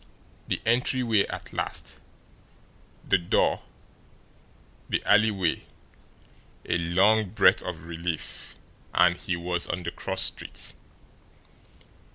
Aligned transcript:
The 0.47 0.59
entryway 0.65 1.27
at 1.27 1.53
last, 1.53 1.99
the 3.07 3.19
door, 3.19 3.61
the 4.89 5.03
alleyway, 5.05 5.61
a 6.65 6.79
long 6.79 7.29
breath 7.29 7.61
of 7.61 7.83
relief 7.85 8.55
and 8.95 9.15
he 9.15 9.35
was 9.35 9.67
on 9.67 9.83
the 9.83 9.91
cross 9.91 10.23
street. 10.23 10.73